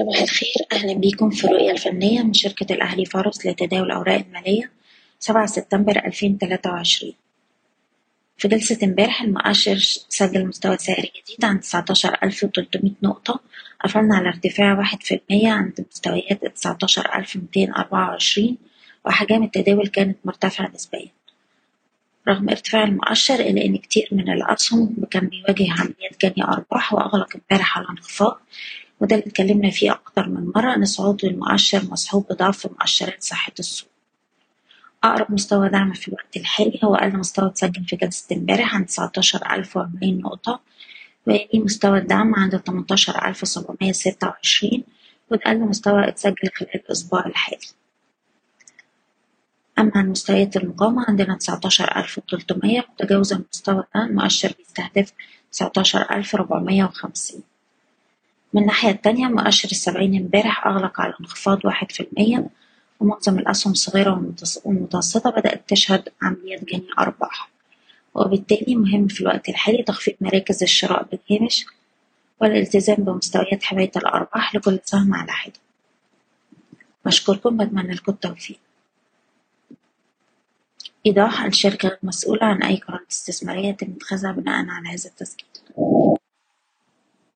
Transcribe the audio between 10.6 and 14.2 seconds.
سعري جديد عند تسعتاشر ألف وتلتمية نقطة. قفلنا